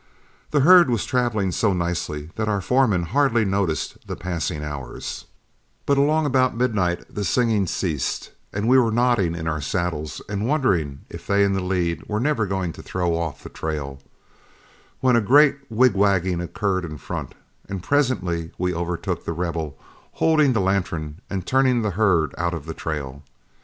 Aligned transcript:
The 0.49 0.61
herd 0.61 0.89
was 0.89 1.05
traveling 1.05 1.51
so 1.51 1.73
nicely 1.73 2.31
that 2.35 2.49
our 2.49 2.59
foreman 2.59 3.03
hardly 3.03 3.45
noticed 3.45 3.99
the 4.07 4.15
passing 4.15 4.63
hours, 4.63 5.25
but 5.85 5.95
along 5.95 6.25
about 6.25 6.57
midnight 6.57 7.13
the 7.13 7.23
singing 7.23 7.67
ceased, 7.67 8.31
and 8.51 8.67
we 8.67 8.79
were 8.79 8.89
nodding 8.91 9.35
in 9.35 9.47
our 9.47 9.61
saddles 9.61 10.19
and 10.27 10.47
wondering 10.47 11.01
if 11.11 11.27
they 11.27 11.43
in 11.43 11.53
the 11.53 11.61
lead 11.61 12.01
were 12.09 12.19
never 12.19 12.47
going 12.47 12.73
to 12.73 12.81
throw 12.81 13.15
off 13.15 13.43
the 13.43 13.49
trail, 13.49 13.99
when 15.01 15.15
a 15.15 15.21
great 15.21 15.57
wig 15.69 15.93
wagging 15.93 16.41
occurred 16.41 16.83
in 16.83 16.97
front, 16.97 17.35
and 17.69 17.83
presently 17.83 18.49
we 18.57 18.73
overtook 18.73 19.23
The 19.25 19.33
Rebel, 19.33 19.77
holding 20.13 20.53
the 20.53 20.61
lantern 20.61 21.21
and 21.29 21.45
turning 21.45 21.83
the 21.83 21.91
herd 21.91 22.33
out 22.39 22.55
of 22.55 22.65
the 22.65 22.73
trail. 22.73 23.21